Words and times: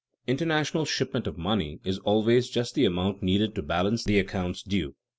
_International 0.27 0.87
shipment 0.87 1.27
of 1.27 1.37
money 1.37 1.79
is 1.83 1.99
always 1.99 2.49
just 2.49 2.73
the 2.73 2.85
amount 2.85 3.21
needed 3.21 3.53
to 3.53 3.61
balance 3.61 4.03
the 4.03 4.17
accounts 4.17 4.63
due. 4.63 4.95